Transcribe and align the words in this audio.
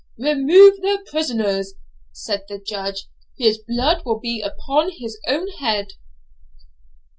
'Remove 0.17 0.77
the 0.77 1.05
prisoners,' 1.11 1.75
said 2.11 2.45
the 2.49 2.57
Judge; 2.57 3.07
'his 3.37 3.59
blood 3.59 4.01
be 4.23 4.41
upon 4.41 4.89
his 4.89 5.19
own 5.27 5.47
head.' 5.59 5.93